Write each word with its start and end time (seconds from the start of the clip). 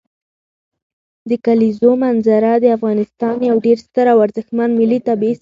د 1.29 1.31
کلیزو 1.45 1.91
منظره 2.03 2.51
د 2.63 2.65
افغانستان 2.77 3.35
یو 3.49 3.55
ډېر 3.65 3.77
ستر 3.85 4.05
او 4.13 4.17
ارزښتمن 4.25 4.69
ملي 4.79 4.99
طبعي 5.07 5.31
ثروت 5.33 5.37
دی. 5.37 5.39